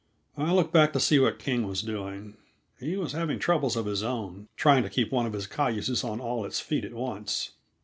I 0.35 0.51
looked 0.51 0.73
back 0.73 0.93
to 0.93 0.99
see 0.99 1.19
what 1.19 1.37
King 1.37 1.67
was 1.67 1.83
doing. 1.83 2.35
He 2.79 2.97
was 2.97 3.11
having 3.11 3.37
troubles 3.37 3.75
of 3.75 3.85
his 3.85 4.01
own, 4.01 4.47
trying 4.55 4.81
to 4.81 4.89
keep 4.89 5.11
one 5.11 5.27
of 5.27 5.33
his 5.33 5.45
cayuses 5.45 6.03
on 6.03 6.19
all 6.19 6.43
its 6.43 6.59
feet 6.59 6.85
at 6.85 6.93
once. 6.95 7.51